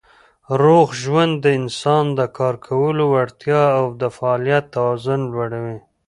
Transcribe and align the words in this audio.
روغ 0.61 0.87
ژوند 1.03 1.33
د 1.41 1.45
انسان 1.59 2.05
د 2.19 2.21
کار 2.37 2.55
کولو 2.67 3.03
وړتیا 3.13 3.63
او 3.79 3.85
د 4.01 4.03
فعالیت 4.17 4.65
توان 4.75 5.21
لوړوي. 5.31 5.77